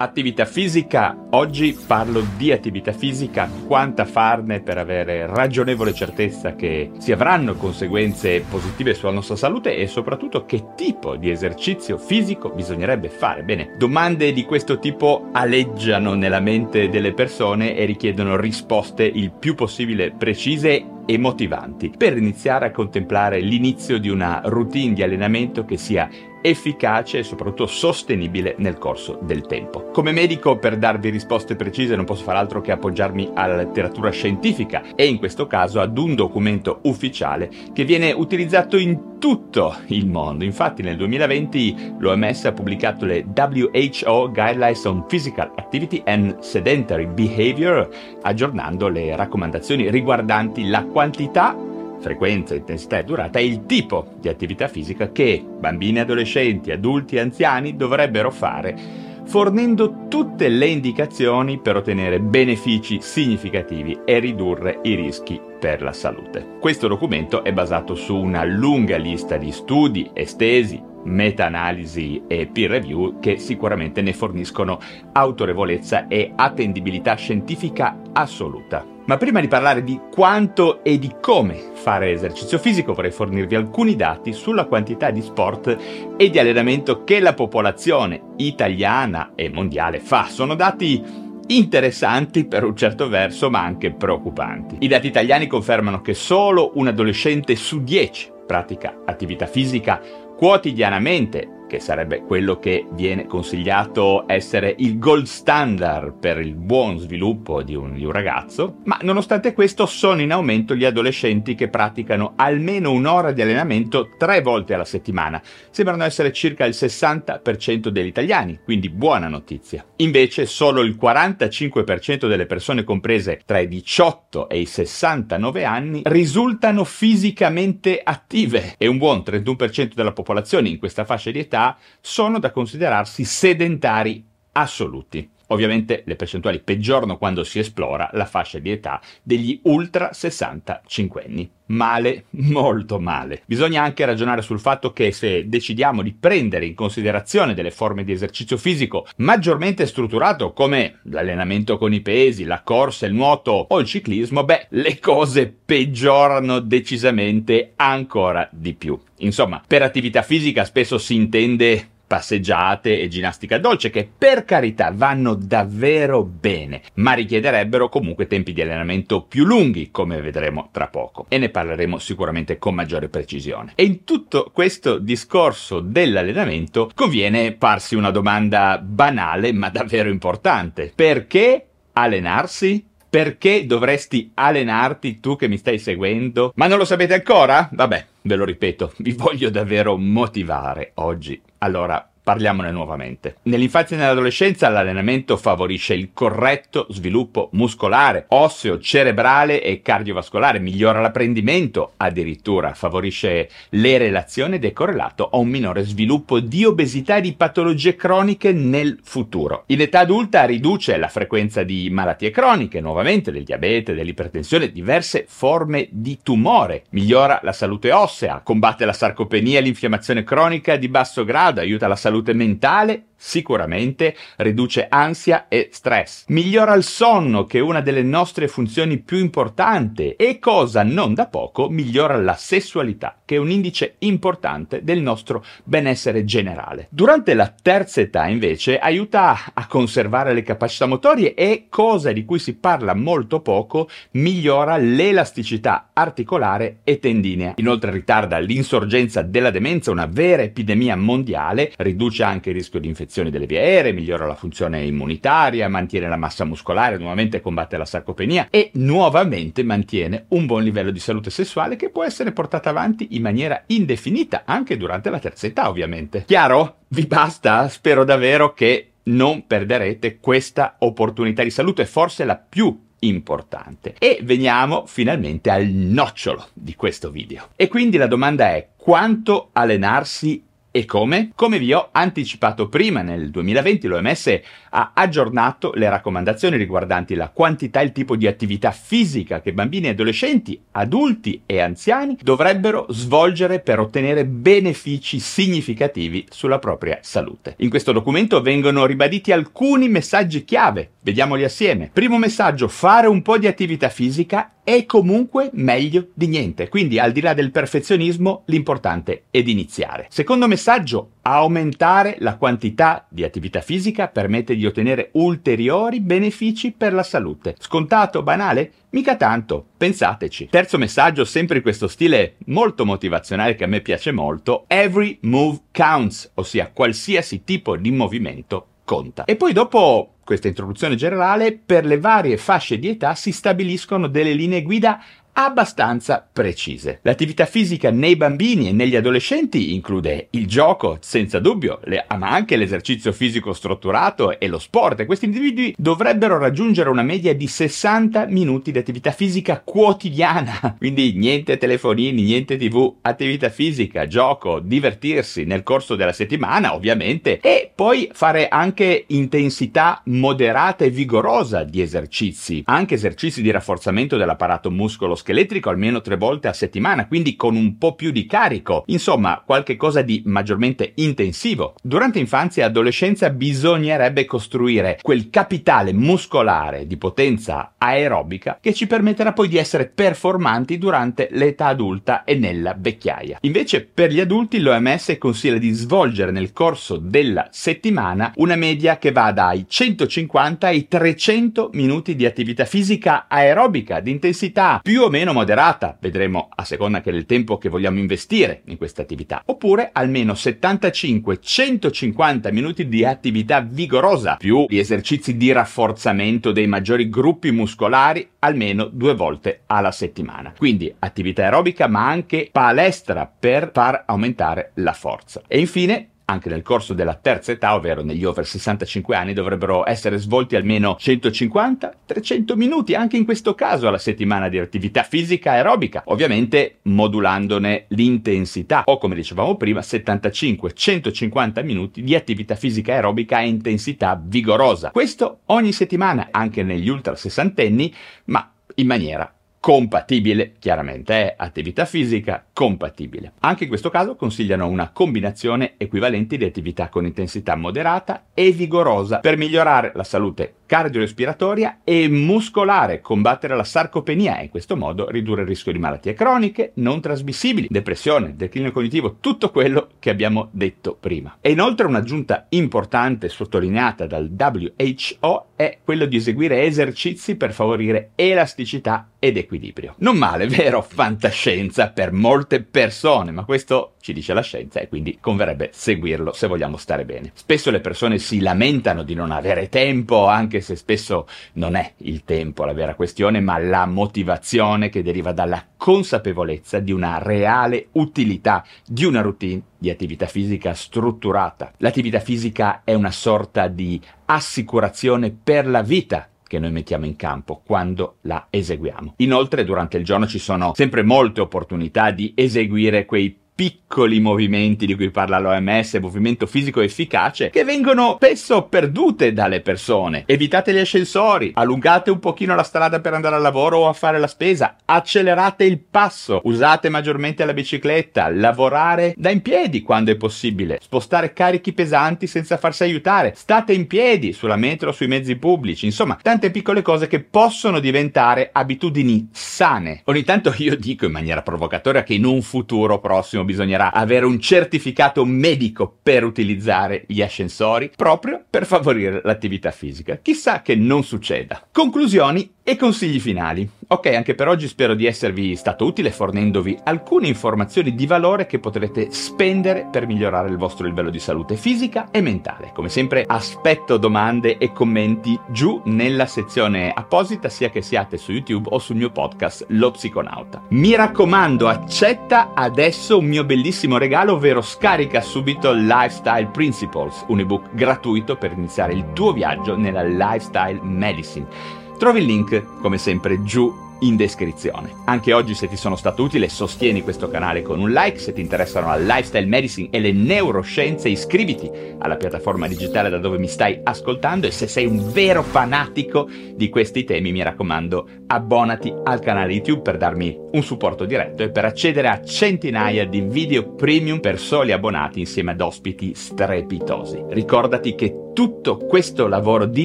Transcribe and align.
Attività 0.00 0.44
fisica, 0.44 1.26
oggi 1.30 1.76
parlo 1.84 2.24
di 2.36 2.52
attività 2.52 2.92
fisica, 2.92 3.50
quanta 3.66 4.04
farne 4.04 4.60
per 4.60 4.78
avere 4.78 5.26
ragionevole 5.26 5.92
certezza 5.92 6.54
che 6.54 6.92
si 6.98 7.10
avranno 7.10 7.54
conseguenze 7.54 8.44
positive 8.48 8.94
sulla 8.94 9.10
nostra 9.10 9.34
salute 9.34 9.76
e 9.76 9.88
soprattutto 9.88 10.44
che 10.44 10.66
tipo 10.76 11.16
di 11.16 11.32
esercizio 11.32 11.98
fisico 11.98 12.50
bisognerebbe 12.50 13.08
fare. 13.08 13.42
Bene, 13.42 13.74
domande 13.76 14.32
di 14.32 14.44
questo 14.44 14.78
tipo 14.78 15.30
aleggiano 15.32 16.14
nella 16.14 16.38
mente 16.38 16.88
delle 16.88 17.12
persone 17.12 17.74
e 17.74 17.84
richiedono 17.84 18.36
risposte 18.36 19.02
il 19.02 19.32
più 19.32 19.56
possibile 19.56 20.12
precise 20.12 20.90
e 21.06 21.18
motivanti 21.18 21.90
per 21.96 22.16
iniziare 22.16 22.66
a 22.66 22.70
contemplare 22.70 23.40
l'inizio 23.40 23.98
di 23.98 24.10
una 24.10 24.42
routine 24.44 24.92
di 24.92 25.02
allenamento 25.02 25.64
che 25.64 25.76
sia 25.76 26.08
efficace 26.40 27.18
e 27.18 27.22
soprattutto 27.22 27.66
sostenibile 27.66 28.54
nel 28.58 28.78
corso 28.78 29.18
del 29.22 29.46
tempo. 29.46 29.90
Come 29.90 30.12
medico, 30.12 30.58
per 30.58 30.76
darvi 30.76 31.10
risposte 31.10 31.56
precise 31.56 31.96
non 31.96 32.04
posso 32.04 32.24
far 32.24 32.36
altro 32.36 32.60
che 32.60 32.72
appoggiarmi 32.72 33.30
alla 33.34 33.56
letteratura 33.56 34.10
scientifica 34.10 34.82
e 34.94 35.06
in 35.06 35.18
questo 35.18 35.46
caso 35.46 35.80
ad 35.80 35.96
un 35.98 36.14
documento 36.14 36.80
ufficiale 36.82 37.50
che 37.72 37.84
viene 37.84 38.12
utilizzato 38.12 38.76
in 38.76 39.18
tutto 39.18 39.74
il 39.86 40.06
mondo. 40.06 40.44
Infatti 40.44 40.82
nel 40.82 40.96
2020 40.96 41.94
l'OMS 41.98 42.44
ha 42.44 42.52
pubblicato 42.52 43.04
le 43.04 43.26
WHO 43.34 44.30
Guidelines 44.30 44.84
on 44.84 45.06
Physical 45.06 45.52
Activity 45.56 46.02
and 46.04 46.38
Sedentary 46.38 47.06
Behavior, 47.06 47.88
aggiornando 48.22 48.88
le 48.88 49.14
raccomandazioni 49.16 49.90
riguardanti 49.90 50.68
la 50.68 50.84
quantità 50.84 51.56
frequenza, 52.00 52.54
intensità 52.54 52.98
e 52.98 53.04
durata 53.04 53.38
è 53.38 53.42
il 53.42 53.66
tipo 53.66 54.14
di 54.20 54.28
attività 54.28 54.68
fisica 54.68 55.10
che 55.12 55.44
bambini, 55.46 56.00
adolescenti, 56.00 56.70
adulti 56.70 57.16
e 57.16 57.20
anziani 57.20 57.76
dovrebbero 57.76 58.30
fare 58.30 59.06
fornendo 59.28 60.06
tutte 60.08 60.48
le 60.48 60.66
indicazioni 60.66 61.58
per 61.58 61.76
ottenere 61.76 62.18
benefici 62.18 63.02
significativi 63.02 64.00
e 64.06 64.18
ridurre 64.20 64.78
i 64.84 64.94
rischi 64.94 65.38
per 65.60 65.82
la 65.82 65.92
salute. 65.92 66.56
Questo 66.58 66.88
documento 66.88 67.44
è 67.44 67.52
basato 67.52 67.94
su 67.94 68.16
una 68.16 68.42
lunga 68.44 68.96
lista 68.96 69.36
di 69.36 69.52
studi 69.52 70.10
estesi, 70.14 70.82
meta-analisi 71.04 72.22
e 72.26 72.46
peer 72.46 72.70
review 72.70 73.18
che 73.20 73.38
sicuramente 73.38 74.00
ne 74.00 74.14
forniscono 74.14 74.78
autorevolezza 75.12 76.08
e 76.08 76.32
attendibilità 76.34 77.14
scientifica 77.14 78.00
assoluta. 78.12 78.97
Ma 79.08 79.16
prima 79.16 79.40
di 79.40 79.48
parlare 79.48 79.82
di 79.84 79.98
quanto 80.10 80.84
e 80.84 80.98
di 80.98 81.14
come 81.18 81.70
fare 81.72 82.10
esercizio 82.10 82.58
fisico 82.58 82.92
vorrei 82.92 83.10
fornirvi 83.10 83.54
alcuni 83.54 83.96
dati 83.96 84.34
sulla 84.34 84.66
quantità 84.66 85.10
di 85.10 85.22
sport 85.22 85.78
e 86.18 86.28
di 86.28 86.38
allenamento 86.38 87.04
che 87.04 87.18
la 87.18 87.32
popolazione 87.32 88.20
italiana 88.36 89.32
e 89.34 89.48
mondiale 89.48 89.98
fa. 89.98 90.26
Sono 90.26 90.54
dati 90.54 91.02
interessanti 91.46 92.44
per 92.44 92.64
un 92.64 92.76
certo 92.76 93.08
verso 93.08 93.48
ma 93.48 93.62
anche 93.62 93.94
preoccupanti. 93.94 94.76
I 94.80 94.88
dati 94.88 95.06
italiani 95.06 95.46
confermano 95.46 96.02
che 96.02 96.12
solo 96.12 96.72
un 96.74 96.88
adolescente 96.88 97.56
su 97.56 97.82
10 97.82 98.32
pratica 98.46 99.04
attività 99.06 99.46
fisica 99.46 100.02
quotidianamente 100.36 101.57
che 101.68 101.78
sarebbe 101.78 102.22
quello 102.22 102.58
che 102.58 102.86
viene 102.92 103.26
consigliato 103.26 104.24
essere 104.26 104.74
il 104.78 104.98
gold 104.98 105.26
standard 105.26 106.14
per 106.18 106.40
il 106.40 106.54
buon 106.54 106.98
sviluppo 106.98 107.62
di 107.62 107.76
un, 107.76 107.94
di 107.94 108.04
un, 108.04 108.10
ragazzo, 108.10 108.78
ma 108.84 108.98
nonostante 109.02 109.52
questo 109.52 109.86
sono 109.86 110.22
in 110.22 110.32
aumento 110.32 110.74
gli 110.74 110.84
adolescenti 110.84 111.54
che 111.54 111.68
praticano 111.68 112.32
almeno 112.34 112.90
un'ora 112.90 113.30
di 113.30 113.42
allenamento 113.42 114.08
tre 114.18 114.40
volte 114.40 114.74
alla 114.74 114.86
settimana. 114.86 115.40
Sembrano 115.70 116.04
essere 116.04 116.32
circa 116.32 116.64
il 116.64 116.74
60% 116.76 117.88
degli 117.88 118.06
italiani, 118.06 118.58
quindi 118.64 118.88
buona 118.88 119.28
notizia. 119.28 119.84
Invece 119.96 120.46
solo 120.46 120.80
il 120.80 120.96
45% 121.00 122.26
delle 122.26 122.46
persone 122.46 122.82
comprese 122.82 123.42
tra 123.44 123.58
i 123.58 123.68
18 123.68 124.48
e 124.48 124.60
i 124.60 124.66
69 124.66 125.64
anni 125.64 126.00
risultano 126.04 126.84
fisicamente 126.84 128.00
attive 128.02 128.74
e 128.78 128.86
un 128.86 128.96
buon 128.96 129.22
31% 129.24 129.92
della 129.94 130.12
popolazione 130.12 130.70
in 130.70 130.78
questa 130.78 131.04
fascia 131.04 131.30
di 131.30 131.40
età 131.40 131.57
sono 132.00 132.38
da 132.38 132.50
considerarsi 132.50 133.24
sedentari 133.24 134.24
assoluti. 134.52 135.28
Ovviamente 135.48 136.02
le 136.04 136.16
percentuali 136.16 136.60
peggiorano 136.60 137.16
quando 137.16 137.44
si 137.44 137.58
esplora 137.58 138.10
la 138.12 138.26
fascia 138.26 138.58
di 138.58 138.70
età 138.70 139.00
degli 139.22 139.58
ultra 139.64 140.12
65 140.12 141.24
anni. 141.24 141.50
Male, 141.66 142.24
molto 142.48 142.98
male. 142.98 143.42
Bisogna 143.46 143.82
anche 143.82 144.04
ragionare 144.04 144.42
sul 144.42 144.60
fatto 144.60 144.92
che 144.92 145.12
se 145.12 145.48
decidiamo 145.48 146.02
di 146.02 146.12
prendere 146.12 146.66
in 146.66 146.74
considerazione 146.74 147.54
delle 147.54 147.70
forme 147.70 148.04
di 148.04 148.12
esercizio 148.12 148.56
fisico 148.56 149.06
maggiormente 149.16 149.86
strutturato 149.86 150.52
come 150.52 151.00
l'allenamento 151.04 151.78
con 151.78 151.92
i 151.92 152.00
pesi, 152.00 152.44
la 152.44 152.62
corsa, 152.62 153.06
il 153.06 153.14
nuoto 153.14 153.66
o 153.68 153.78
il 153.80 153.86
ciclismo, 153.86 154.44
beh, 154.44 154.66
le 154.70 154.98
cose 154.98 155.54
peggiorano 155.64 156.60
decisamente 156.60 157.72
ancora 157.76 158.48
di 158.52 158.74
più. 158.74 158.98
Insomma, 159.18 159.62
per 159.66 159.82
attività 159.82 160.22
fisica 160.22 160.64
spesso 160.64 160.98
si 160.98 161.14
intende 161.14 161.88
passeggiate 162.08 162.98
e 162.98 163.06
ginnastica 163.06 163.58
dolce 163.58 163.90
che 163.90 164.08
per 164.18 164.44
carità 164.44 164.90
vanno 164.92 165.34
davvero 165.34 166.24
bene, 166.24 166.82
ma 166.94 167.12
richiederebbero 167.12 167.88
comunque 167.88 168.26
tempi 168.26 168.52
di 168.52 168.62
allenamento 168.62 169.22
più 169.22 169.44
lunghi, 169.44 169.90
come 169.92 170.20
vedremo 170.20 170.70
tra 170.72 170.88
poco, 170.88 171.26
e 171.28 171.38
ne 171.38 171.50
parleremo 171.50 171.98
sicuramente 171.98 172.58
con 172.58 172.74
maggiore 172.74 173.08
precisione. 173.08 173.72
E 173.76 173.84
in 173.84 174.04
tutto 174.04 174.50
questo 174.52 174.98
discorso 174.98 175.80
dell'allenamento 175.80 176.90
conviene 176.94 177.56
farsi 177.58 177.94
una 177.94 178.10
domanda 178.10 178.78
banale 178.78 179.52
ma 179.52 179.68
davvero 179.68 180.08
importante. 180.08 180.90
Perché 180.94 181.66
allenarsi? 181.92 182.87
Perché 183.10 183.64
dovresti 183.64 184.32
allenarti 184.34 185.18
tu 185.18 185.36
che 185.36 185.48
mi 185.48 185.56
stai 185.56 185.78
seguendo? 185.78 186.52
Ma 186.56 186.66
non 186.66 186.76
lo 186.76 186.84
sapete 186.84 187.14
ancora? 187.14 187.68
Vabbè, 187.72 188.06
ve 188.22 188.34
lo 188.34 188.44
ripeto, 188.44 188.92
vi 188.98 189.12
voglio 189.12 189.48
davvero 189.48 189.96
motivare 189.96 190.92
oggi. 190.96 191.40
Allora, 191.58 192.07
Parliamone 192.28 192.70
nuovamente. 192.70 193.36
Nell'infanzia 193.44 193.96
e 193.96 194.00
nell'adolescenza 194.00 194.68
l'allenamento 194.68 195.38
favorisce 195.38 195.94
il 195.94 196.10
corretto 196.12 196.86
sviluppo 196.90 197.48
muscolare, 197.52 198.26
osseo, 198.28 198.78
cerebrale 198.78 199.62
e 199.62 199.80
cardiovascolare, 199.80 200.58
migliora 200.58 201.00
l'apprendimento, 201.00 201.92
addirittura 201.96 202.74
favorisce 202.74 203.48
le 203.70 203.96
relazioni 203.96 204.56
ed 204.56 204.66
è 204.66 204.74
correlato 204.74 205.30
a 205.32 205.38
un 205.38 205.48
minore 205.48 205.84
sviluppo 205.84 206.38
di 206.40 206.66
obesità 206.66 207.16
e 207.16 207.22
di 207.22 207.32
patologie 207.32 207.96
croniche 207.96 208.52
nel 208.52 208.98
futuro. 209.02 209.62
In 209.68 209.80
età 209.80 210.00
adulta 210.00 210.44
riduce 210.44 210.98
la 210.98 211.08
frequenza 211.08 211.62
di 211.62 211.88
malattie 211.88 212.30
croniche, 212.30 212.82
nuovamente 212.82 213.32
del 213.32 213.44
diabete, 213.44 213.94
dell'ipertensione, 213.94 214.70
diverse 214.70 215.24
forme 215.26 215.88
di 215.90 216.18
tumore, 216.22 216.84
migliora 216.90 217.40
la 217.42 217.52
salute 217.54 217.90
ossea, 217.90 218.42
combatte 218.44 218.84
la 218.84 218.92
sarcopenia 218.92 219.60
e 219.60 219.62
l'infiammazione 219.62 220.24
cronica 220.24 220.76
di 220.76 220.88
basso 220.88 221.24
grado, 221.24 221.60
aiuta 221.60 221.88
la 221.88 221.96
salute 221.96 222.16
salute 222.18 222.32
mentale 222.34 223.04
sicuramente 223.18 224.14
riduce 224.36 224.86
ansia 224.88 225.46
e 225.48 225.70
stress, 225.72 226.24
migliora 226.28 226.72
il 226.74 226.84
sonno 226.84 227.44
che 227.44 227.58
è 227.58 227.60
una 227.60 227.80
delle 227.80 228.04
nostre 228.04 228.46
funzioni 228.46 228.98
più 228.98 229.18
importanti 229.18 230.12
e 230.12 230.38
cosa 230.38 230.84
non 230.84 231.14
da 231.14 231.26
poco 231.26 231.68
migliora 231.68 232.16
la 232.16 232.34
sessualità 232.34 233.18
che 233.24 233.34
è 233.34 233.38
un 233.38 233.50
indice 233.50 233.96
importante 233.98 234.84
del 234.84 235.02
nostro 235.02 235.44
benessere 235.64 236.24
generale. 236.24 236.86
Durante 236.90 237.34
la 237.34 237.52
terza 237.60 238.00
età 238.00 238.28
invece 238.28 238.78
aiuta 238.78 239.36
a 239.52 239.66
conservare 239.66 240.32
le 240.32 240.42
capacità 240.42 240.86
motorie 240.86 241.34
e 241.34 241.66
cosa 241.68 242.12
di 242.12 242.24
cui 242.24 242.38
si 242.38 242.54
parla 242.54 242.94
molto 242.94 243.40
poco 243.40 243.88
migliora 244.12 244.76
l'elasticità 244.76 245.90
articolare 245.92 246.78
e 246.84 247.00
tendinea. 247.00 247.54
Inoltre 247.56 247.90
ritarda 247.90 248.38
l'insorgenza 248.38 249.22
della 249.22 249.50
demenza, 249.50 249.90
una 249.90 250.06
vera 250.06 250.42
epidemia 250.42 250.96
mondiale, 250.96 251.72
riduce 251.78 252.22
anche 252.22 252.50
il 252.50 252.54
rischio 252.56 252.78
di 252.78 252.86
infezione 252.86 253.06
infezioni 253.08 253.30
delle 253.30 253.46
vie 253.46 253.58
aeree, 253.58 253.92
migliora 253.92 254.26
la 254.26 254.34
funzione 254.34 254.84
immunitaria, 254.84 255.68
mantiene 255.68 256.08
la 256.08 256.16
massa 256.16 256.44
muscolare, 256.44 256.98
nuovamente 256.98 257.40
combatte 257.40 257.78
la 257.78 257.86
sarcopenia 257.86 258.48
e 258.50 258.70
nuovamente 258.74 259.62
mantiene 259.62 260.26
un 260.28 260.44
buon 260.44 260.62
livello 260.62 260.90
di 260.90 261.00
salute 261.00 261.30
sessuale 261.30 261.76
che 261.76 261.88
può 261.88 262.04
essere 262.04 262.32
portata 262.32 262.68
avanti 262.68 263.08
in 263.12 263.22
maniera 263.22 263.62
indefinita 263.66 264.42
anche 264.44 264.76
durante 264.76 265.08
la 265.08 265.18
terza 265.18 265.46
età, 265.46 265.68
ovviamente. 265.68 266.24
Chiaro? 266.26 266.80
Vi 266.88 267.06
basta? 267.06 267.66
Spero 267.68 268.04
davvero 268.04 268.52
che 268.52 268.90
non 269.04 269.46
perderete 269.46 270.18
questa 270.20 270.76
opportunità 270.80 271.42
di 271.42 271.50
salute, 271.50 271.86
forse 271.86 272.24
la 272.24 272.36
più 272.36 272.86
importante. 273.00 273.94
E 273.98 274.20
veniamo 274.22 274.84
finalmente 274.86 275.50
al 275.50 275.66
nocciolo 275.66 276.48
di 276.52 276.74
questo 276.74 277.10
video. 277.10 277.48
E 277.56 277.68
quindi 277.68 277.96
la 277.96 278.06
domanda 278.06 278.50
è 278.50 278.68
quanto 278.76 279.50
allenarsi 279.52 280.44
E 280.78 280.84
come? 280.84 281.32
Come 281.34 281.58
vi 281.58 281.72
ho 281.72 281.88
anticipato 281.90 282.68
prima, 282.68 283.02
nel 283.02 283.30
2020 283.30 283.88
l'OMS 283.88 284.40
ha 284.70 284.92
aggiornato 284.94 285.72
le 285.74 285.88
raccomandazioni 285.88 286.56
riguardanti 286.56 287.16
la 287.16 287.30
quantità 287.30 287.80
e 287.80 287.86
il 287.86 287.90
tipo 287.90 288.14
di 288.14 288.28
attività 288.28 288.70
fisica 288.70 289.40
che 289.40 289.52
bambini 289.52 289.86
e 289.86 289.90
adolescenti, 289.90 290.56
adulti 290.70 291.42
e 291.46 291.58
anziani 291.58 292.16
dovrebbero 292.22 292.86
svolgere 292.90 293.58
per 293.58 293.80
ottenere 293.80 294.24
benefici 294.24 295.18
significativi 295.18 296.24
sulla 296.30 296.60
propria 296.60 297.00
salute. 297.02 297.56
In 297.56 297.70
questo 297.70 297.90
documento 297.90 298.40
vengono 298.40 298.86
ribaditi 298.86 299.32
alcuni 299.32 299.88
messaggi 299.88 300.44
chiave. 300.44 300.90
Vediamoli 301.00 301.42
assieme. 301.42 301.90
Primo 301.92 302.18
messaggio, 302.18 302.68
fare 302.68 303.08
un 303.08 303.20
po' 303.22 303.36
di 303.36 303.48
attività 303.48 303.88
fisica 303.88 304.52
è 304.68 304.84
comunque 304.84 305.48
meglio 305.54 306.08
di 306.12 306.26
niente. 306.26 306.68
Quindi, 306.68 306.98
al 306.98 307.12
di 307.12 307.22
là 307.22 307.32
del 307.32 307.50
perfezionismo, 307.50 308.42
l'importante 308.48 309.22
è 309.30 309.42
di 309.42 309.50
iniziare. 309.50 310.08
Secondo 310.10 310.46
messaggio, 310.46 311.12
aumentare 311.22 312.16
la 312.18 312.36
quantità 312.36 313.06
di 313.08 313.24
attività 313.24 313.62
fisica 313.62 314.08
permette 314.08 314.54
di 314.54 314.66
ottenere 314.66 315.08
ulteriori 315.12 316.00
benefici 316.00 316.72
per 316.72 316.92
la 316.92 317.02
salute. 317.02 317.56
Scontato, 317.58 318.22
banale? 318.22 318.72
Mica 318.90 319.16
tanto, 319.16 319.64
pensateci. 319.74 320.48
Terzo 320.50 320.76
messaggio, 320.76 321.24
sempre 321.24 321.56
in 321.56 321.62
questo 321.62 321.88
stile 321.88 322.34
molto 322.48 322.84
motivazionale 322.84 323.54
che 323.54 323.64
a 323.64 323.68
me 323.68 323.80
piace 323.80 324.12
molto, 324.12 324.64
every 324.66 325.16
move 325.22 325.60
counts, 325.72 326.30
ossia 326.34 326.70
qualsiasi 326.74 327.42
tipo 327.42 327.74
di 327.78 327.90
movimento 327.90 328.66
conta. 328.88 329.26
E 329.26 329.36
poi 329.36 329.52
dopo 329.52 330.14
questa 330.24 330.48
introduzione 330.48 330.94
generale, 330.94 331.52
per 331.52 331.84
le 331.84 332.00
varie 332.00 332.38
fasce 332.38 332.78
di 332.78 332.88
età 332.88 333.14
si 333.14 333.32
stabiliscono 333.32 334.06
delle 334.06 334.32
linee 334.32 334.62
guida 334.62 334.98
abbastanza 335.40 336.26
precise. 336.32 336.98
L'attività 337.02 337.46
fisica 337.46 337.92
nei 337.92 338.16
bambini 338.16 338.68
e 338.68 338.72
negli 338.72 338.96
adolescenti 338.96 339.72
include 339.72 340.26
il 340.30 340.48
gioco, 340.48 340.98
senza 341.00 341.38
dubbio, 341.38 341.78
le, 341.84 342.04
ma 342.18 342.30
anche 342.30 342.56
l'esercizio 342.56 343.12
fisico 343.12 343.52
strutturato 343.52 344.40
e 344.40 344.48
lo 344.48 344.58
sport. 344.58 345.06
Questi 345.06 345.26
individui 345.26 345.74
dovrebbero 345.78 346.38
raggiungere 346.38 346.90
una 346.90 347.02
media 347.02 347.34
di 347.36 347.46
60 347.46 348.26
minuti 348.26 348.72
di 348.72 348.78
attività 348.78 349.12
fisica 349.12 349.60
quotidiana. 349.64 350.74
Quindi 350.78 351.12
niente 351.12 351.56
telefonini, 351.56 352.22
niente 352.22 352.56
tv, 352.56 352.96
attività 353.02 353.48
fisica, 353.48 354.08
gioco, 354.08 354.58
divertirsi 354.58 355.44
nel 355.44 355.62
corso 355.62 355.94
della 355.94 356.12
settimana, 356.12 356.74
ovviamente, 356.74 357.38
e 357.40 357.70
poi 357.72 358.10
fare 358.12 358.48
anche 358.48 359.04
intensità 359.08 360.02
moderata 360.06 360.84
e 360.84 360.90
vigorosa 360.90 361.62
di 361.62 361.80
esercizi, 361.80 362.62
anche 362.64 362.94
esercizi 362.94 363.40
di 363.40 363.52
rafforzamento 363.52 364.16
dell'apparato 364.16 364.68
muscolo 364.72 365.14
scheletrico 365.28 365.68
almeno 365.68 366.00
tre 366.00 366.16
volte 366.16 366.48
a 366.48 366.54
settimana, 366.54 367.06
quindi 367.06 367.36
con 367.36 367.54
un 367.54 367.76
po' 367.76 367.94
più 367.94 368.10
di 368.10 368.24
carico. 368.24 368.84
Insomma, 368.86 369.42
qualche 369.44 369.76
cosa 369.76 370.00
di 370.00 370.22
maggiormente 370.24 370.92
intensivo. 370.96 371.74
Durante 371.82 372.18
infanzia 372.18 372.62
e 372.62 372.66
adolescenza 372.66 373.28
bisognerebbe 373.28 374.24
costruire 374.24 374.98
quel 375.02 375.28
capitale 375.28 375.92
muscolare 375.92 376.86
di 376.86 376.96
potenza 376.96 377.74
aerobica 377.76 378.58
che 378.58 378.72
ci 378.72 378.86
permetterà 378.86 379.34
poi 379.34 379.48
di 379.48 379.58
essere 379.58 379.86
performanti 379.86 380.78
durante 380.78 381.28
l'età 381.32 381.66
adulta 381.66 382.24
e 382.24 382.34
nella 382.34 382.74
vecchiaia. 382.78 383.38
Invece, 383.42 383.84
per 383.84 384.10
gli 384.10 384.20
adulti 384.20 384.60
l'OMS 384.60 385.16
consiglia 385.18 385.58
di 385.58 385.72
svolgere 385.72 386.30
nel 386.30 386.54
corso 386.54 386.96
della 386.96 387.48
settimana 387.50 388.32
una 388.36 388.56
media 388.56 388.96
che 388.96 389.12
va 389.12 389.30
dai 389.32 389.66
150 389.68 390.66
ai 390.68 390.88
300 390.88 391.68
minuti 391.74 392.16
di 392.16 392.24
attività 392.24 392.64
fisica 392.64 393.26
aerobica 393.28 394.00
di 394.00 394.10
intensità 394.10 394.80
più 394.82 395.02
o 395.02 395.07
meno 395.10 395.28
meno 395.28 395.32
moderata, 395.32 395.96
vedremo 396.00 396.48
a 396.54 396.64
seconda 396.64 397.00
che 397.00 397.10
del 397.12 397.26
tempo 397.26 397.58
che 397.58 397.68
vogliamo 397.68 397.98
investire 397.98 398.62
in 398.66 398.76
questa 398.76 399.02
attività, 399.02 399.42
oppure 399.44 399.90
almeno 399.92 400.32
75-150 400.32 402.52
minuti 402.52 402.88
di 402.88 403.04
attività 403.04 403.60
vigorosa, 403.60 404.36
più 404.36 404.66
gli 404.68 404.78
esercizi 404.78 405.36
di 405.36 405.50
rafforzamento 405.52 406.52
dei 406.52 406.66
maggiori 406.66 407.08
gruppi 407.08 407.50
muscolari 407.50 408.28
almeno 408.38 408.84
due 408.84 409.14
volte 409.14 409.62
alla 409.66 409.92
settimana. 409.92 410.54
Quindi 410.56 410.94
attività 410.98 411.42
aerobica 411.42 411.88
ma 411.88 412.08
anche 412.08 412.48
palestra 412.50 413.26
per 413.26 413.70
far 413.72 414.04
aumentare 414.06 414.72
la 414.74 414.92
forza. 414.92 415.42
E 415.46 415.58
infine 415.58 416.08
anche 416.30 416.48
nel 416.50 416.62
corso 416.62 416.92
della 416.92 417.14
terza 417.14 417.52
età, 417.52 417.74
ovvero 417.74 418.02
negli 418.02 418.24
over 418.24 418.46
65 418.46 419.16
anni, 419.16 419.32
dovrebbero 419.32 419.88
essere 419.88 420.18
svolti 420.18 420.56
almeno 420.56 420.96
150-300 421.00 422.54
minuti, 422.54 422.94
anche 422.94 423.16
in 423.16 423.24
questo 423.24 423.54
caso 423.54 423.88
alla 423.88 423.98
settimana 423.98 424.48
di 424.48 424.58
attività 424.58 425.02
fisica 425.04 425.52
aerobica, 425.52 426.02
ovviamente 426.06 426.80
modulandone 426.82 427.86
l'intensità, 427.88 428.82
o 428.84 428.98
come 428.98 429.14
dicevamo 429.14 429.56
prima, 429.56 429.80
75-150 429.80 431.64
minuti 431.64 432.02
di 432.02 432.14
attività 432.14 432.56
fisica 432.56 432.92
aerobica 432.92 433.38
a 433.38 433.42
intensità 433.42 434.20
vigorosa. 434.22 434.90
Questo 434.90 435.40
ogni 435.46 435.72
settimana, 435.72 436.28
anche 436.30 436.62
negli 436.62 436.88
ultra 436.88 437.16
sessantenni, 437.16 437.92
ma 438.26 438.52
in 438.74 438.86
maniera 438.86 439.32
compatibile, 439.60 440.54
chiaramente 440.58 441.14
è 441.14 441.34
attività 441.36 441.84
fisica 441.84 442.44
compatibile. 442.52 443.32
Anche 443.40 443.64
in 443.64 443.68
questo 443.68 443.90
caso 443.90 444.16
consigliano 444.16 444.68
una 444.68 444.90
combinazione 444.90 445.74
equivalente 445.76 446.36
di 446.36 446.44
attività 446.44 446.88
con 446.88 447.04
intensità 447.04 447.56
moderata 447.56 448.26
e 448.34 448.50
vigorosa 448.52 449.18
per 449.18 449.36
migliorare 449.36 449.92
la 449.94 450.04
salute 450.04 450.54
cardiorespiratoria 450.68 451.80
e 451.82 452.08
muscolare, 452.08 453.00
combattere 453.00 453.56
la 453.56 453.64
sarcopenia 453.64 454.38
e 454.38 454.44
in 454.44 454.50
questo 454.50 454.76
modo 454.76 455.08
ridurre 455.08 455.40
il 455.40 455.48
rischio 455.48 455.72
di 455.72 455.78
malattie 455.78 456.12
croniche 456.12 456.72
non 456.74 457.00
trasmissibili, 457.00 457.68
depressione, 457.70 458.36
declino 458.36 458.70
cognitivo, 458.70 459.16
tutto 459.18 459.50
quello 459.50 459.88
che 459.98 460.10
abbiamo 460.10 460.50
detto 460.52 460.94
prima. 461.00 461.38
E 461.40 461.52
inoltre 461.52 461.86
un'aggiunta 461.86 462.46
importante 462.50 463.30
sottolineata 463.30 464.06
dal 464.06 464.30
WHO 464.30 465.46
è 465.56 465.78
quello 465.82 466.04
di 466.04 466.16
eseguire 466.16 466.64
esercizi 466.64 467.36
per 467.36 467.52
favorire 467.52 468.10
elasticità 468.14 469.08
ed 469.18 469.36
equilibrio. 469.36 469.94
Non 469.98 470.16
male, 470.16 470.46
vero? 470.46 470.82
Fantascienza 470.82 471.88
per 471.88 472.12
molte 472.12 472.62
persone, 472.62 473.32
ma 473.32 473.44
questo 473.44 473.94
ci 474.00 474.12
dice 474.12 474.32
la 474.32 474.42
scienza 474.42 474.80
e 474.80 474.88
quindi 474.88 475.18
converrebbe 475.20 475.70
seguirlo 475.72 476.32
se 476.32 476.46
vogliamo 476.46 476.76
stare 476.76 477.04
bene. 477.04 477.32
Spesso 477.34 477.70
le 477.70 477.80
persone 477.80 478.18
si 478.18 478.40
lamentano 478.40 479.02
di 479.02 479.14
non 479.14 479.32
avere 479.32 479.68
tempo, 479.68 480.26
anche 480.58 480.60
se 480.60 480.76
spesso 480.76 481.26
non 481.54 481.76
è 481.76 481.92
il 481.98 482.24
tempo 482.24 482.64
la 482.64 482.72
vera 482.72 482.94
questione, 482.94 483.40
ma 483.40 483.58
la 483.58 483.86
motivazione 483.86 484.88
che 484.88 485.02
deriva 485.02 485.32
dalla 485.32 485.64
consapevolezza 485.76 486.80
di 486.80 486.92
una 486.92 487.18
reale 487.18 487.88
utilità 487.92 488.64
di 488.84 489.04
una 489.04 489.20
routine 489.20 489.62
di 489.78 489.90
attività 489.90 490.26
fisica 490.26 490.74
strutturata. 490.74 491.72
L'attività 491.78 492.18
fisica 492.18 492.82
è 492.84 492.94
una 492.94 493.12
sorta 493.12 493.68
di 493.68 494.00
assicurazione 494.26 495.30
per 495.30 495.66
la 495.66 495.82
vita 495.82 496.28
che 496.48 496.58
noi 496.58 496.72
mettiamo 496.72 497.04
in 497.04 497.14
campo 497.14 497.60
quando 497.64 498.16
la 498.22 498.46
eseguiamo. 498.48 499.14
Inoltre 499.18 499.64
durante 499.64 499.98
il 499.98 500.04
giorno 500.04 500.26
ci 500.26 500.38
sono 500.38 500.72
sempre 500.74 501.02
molte 501.02 501.42
opportunità 501.42 502.10
di 502.10 502.32
eseguire 502.34 503.04
quei 503.04 503.37
piccoli 503.58 504.20
movimenti 504.20 504.86
di 504.86 504.94
cui 504.94 505.10
parla 505.10 505.40
l'OMS, 505.40 505.94
movimento 505.94 506.46
fisico 506.46 506.80
efficace, 506.80 507.50
che 507.50 507.64
vengono 507.64 508.14
spesso 508.14 508.62
perdute 508.68 509.32
dalle 509.32 509.62
persone. 509.62 510.22
Evitate 510.26 510.72
gli 510.72 510.78
ascensori, 510.78 511.50
allungate 511.54 512.12
un 512.12 512.20
pochino 512.20 512.54
la 512.54 512.62
strada 512.62 513.00
per 513.00 513.14
andare 513.14 513.34
al 513.34 513.42
lavoro 513.42 513.78
o 513.78 513.88
a 513.88 513.94
fare 513.94 514.20
la 514.20 514.28
spesa, 514.28 514.76
accelerate 514.84 515.64
il 515.64 515.80
passo, 515.80 516.40
usate 516.44 516.88
maggiormente 516.88 517.44
la 517.44 517.52
bicicletta, 517.52 518.28
lavorare 518.28 519.14
da 519.16 519.30
in 519.30 519.42
piedi 519.42 519.82
quando 519.82 520.12
è 520.12 520.16
possibile, 520.16 520.78
spostare 520.80 521.32
carichi 521.32 521.72
pesanti 521.72 522.28
senza 522.28 522.58
farsi 522.58 522.84
aiutare, 522.84 523.32
state 523.34 523.72
in 523.72 523.88
piedi 523.88 524.32
sulla 524.32 524.54
metro 524.54 524.90
o 524.90 524.92
sui 524.92 525.08
mezzi 525.08 525.34
pubblici, 525.34 525.84
insomma, 525.84 526.16
tante 526.22 526.52
piccole 526.52 526.80
cose 526.80 527.08
che 527.08 527.24
possono 527.24 527.80
diventare 527.80 528.50
abitudini 528.52 529.30
sane. 529.32 530.02
Ogni 530.04 530.22
tanto 530.22 530.54
io 530.58 530.76
dico 530.76 531.06
in 531.06 531.12
maniera 531.12 531.42
provocatoria 531.42 532.04
che 532.04 532.14
in 532.14 532.24
un 532.24 532.40
futuro 532.40 533.00
prossimo 533.00 533.46
bisognerà 533.48 533.94
avere 533.94 534.26
un 534.26 534.38
certificato 534.38 535.24
medico 535.24 535.98
per 536.02 536.22
utilizzare 536.22 537.04
gli 537.06 537.22
ascensori 537.22 537.90
proprio 537.96 538.44
per 538.48 538.66
favorire 538.66 539.22
l'attività 539.24 539.70
fisica. 539.70 540.18
Chissà 540.18 540.60
che 540.60 540.74
non 540.74 541.02
succeda. 541.02 541.66
Conclusioni 541.72 542.56
e 542.68 542.76
consigli 542.76 543.18
finali. 543.18 543.66
Ok, 543.86 544.08
anche 544.08 544.34
per 544.34 544.46
oggi 544.46 544.68
spero 544.68 544.92
di 544.92 545.06
esservi 545.06 545.56
stato 545.56 545.86
utile 545.86 546.10
fornendovi 546.10 546.78
alcune 546.84 547.26
informazioni 547.26 547.94
di 547.94 548.04
valore 548.04 548.44
che 548.44 548.58
potrete 548.58 549.10
spendere 549.10 549.88
per 549.90 550.06
migliorare 550.06 550.50
il 550.50 550.58
vostro 550.58 550.86
livello 550.86 551.08
di 551.08 551.18
salute 551.18 551.56
fisica 551.56 552.10
e 552.10 552.20
mentale. 552.20 552.72
Come 552.74 552.90
sempre 552.90 553.24
aspetto 553.26 553.96
domande 553.96 554.58
e 554.58 554.72
commenti 554.72 555.40
giù 555.48 555.80
nella 555.86 556.26
sezione 556.26 556.92
apposita 556.94 557.48
sia 557.48 557.70
che 557.70 557.80
siate 557.80 558.18
su 558.18 558.32
YouTube 558.32 558.68
o 558.70 558.78
sul 558.78 558.96
mio 558.96 559.08
podcast 559.08 559.64
Lo 559.68 559.92
Psiconauta. 559.92 560.60
Mi 560.68 560.94
raccomando, 560.94 561.68
accetta 561.68 562.52
adesso 562.52 563.16
un 563.16 563.24
mio 563.24 563.44
bellissimo 563.44 563.96
regalo, 563.96 564.34
ovvero 564.34 564.60
scarica 564.60 565.22
subito 565.22 565.72
Lifestyle 565.72 566.50
Principles, 566.52 567.24
un 567.28 567.40
ebook 567.40 567.70
gratuito 567.72 568.36
per 568.36 568.52
iniziare 568.52 568.92
il 568.92 569.14
tuo 569.14 569.32
viaggio 569.32 569.74
nella 569.74 570.02
lifestyle 570.02 570.80
medicine. 570.82 571.86
Trovi 571.98 572.20
il 572.20 572.26
link, 572.26 572.80
come 572.80 572.96
sempre, 572.96 573.42
giù 573.42 573.86
in 574.00 574.14
descrizione. 574.14 574.92
Anche 575.06 575.32
oggi 575.32 575.54
se 575.54 575.66
ti 575.66 575.76
sono 575.76 575.96
stato 575.96 576.22
utile 576.22 576.48
sostieni 576.48 577.02
questo 577.02 577.28
canale 577.28 577.62
con 577.62 577.80
un 577.80 577.90
like, 577.90 578.18
se 578.18 578.32
ti 578.32 578.40
interessano 578.40 578.86
la 578.86 578.96
lifestyle 578.96 579.46
medicine 579.46 579.88
e 579.90 579.98
le 579.98 580.12
neuroscienze 580.12 581.08
iscriviti 581.08 581.68
alla 581.98 582.16
piattaforma 582.16 582.68
digitale 582.68 583.08
da 583.08 583.18
dove 583.18 583.38
mi 583.38 583.48
stai 583.48 583.80
ascoltando 583.82 584.46
e 584.46 584.52
se 584.52 584.68
sei 584.68 584.86
un 584.86 585.10
vero 585.10 585.42
fanatico 585.42 586.28
di 586.54 586.68
questi 586.68 587.02
temi 587.02 587.32
mi 587.32 587.42
raccomando 587.42 588.08
abbonati 588.28 588.94
al 589.02 589.18
canale 589.20 589.52
YouTube 589.52 589.82
per 589.82 589.96
darmi 589.96 590.38
un 590.52 590.62
supporto 590.62 591.04
diretto 591.04 591.42
e 591.42 591.50
per 591.50 591.64
accedere 591.64 592.08
a 592.08 592.22
centinaia 592.22 593.06
di 593.06 593.22
video 593.22 593.74
premium 593.74 594.20
per 594.20 594.38
soli 594.38 594.72
abbonati 594.72 595.20
insieme 595.20 595.52
ad 595.52 595.60
ospiti 595.60 596.14
strepitosi. 596.14 597.24
Ricordati 597.30 597.94
che 597.94 598.27
tutto 598.38 598.76
questo 598.76 599.26
lavoro 599.26 599.66
di 599.66 599.84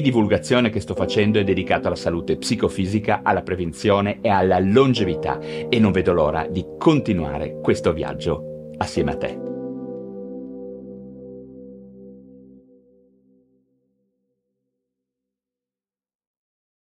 divulgazione 0.00 0.70
che 0.70 0.78
sto 0.78 0.94
facendo 0.94 1.40
è 1.40 1.42
dedicato 1.42 1.88
alla 1.88 1.96
salute 1.96 2.36
psicofisica, 2.36 3.22
alla 3.24 3.42
prevenzione 3.42 4.20
e 4.20 4.28
alla 4.28 4.60
longevità 4.60 5.40
e 5.40 5.76
non 5.80 5.90
vedo 5.90 6.12
l'ora 6.12 6.46
di 6.46 6.64
continuare 6.78 7.58
questo 7.60 7.92
viaggio 7.92 8.70
assieme 8.76 9.10
a 9.10 9.16
te. 9.16 9.43